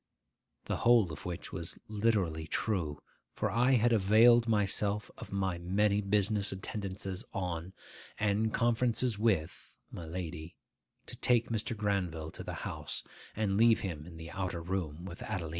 The 0.65 0.77
whole 0.77 1.11
of 1.13 1.27
which 1.27 1.53
was 1.53 1.77
literally 1.87 2.47
true; 2.47 3.03
for 3.35 3.51
I 3.51 3.73
had 3.73 3.93
availed 3.93 4.47
myself 4.47 5.11
of 5.15 5.31
my 5.31 5.59
many 5.59 6.01
business 6.01 6.51
attendances 6.51 7.23
on, 7.33 7.73
and 8.19 8.51
conferences 8.51 9.19
with, 9.19 9.75
my 9.91 10.07
lady, 10.07 10.55
to 11.05 11.15
take 11.15 11.49
Mr. 11.49 11.77
Granville 11.77 12.31
to 12.31 12.43
the 12.43 12.53
house, 12.65 13.03
and 13.35 13.57
leave 13.57 13.81
him 13.81 14.07
in 14.07 14.17
the 14.17 14.31
outer 14.31 14.63
room 14.63 15.05
with 15.05 15.21
Adelina. 15.21 15.49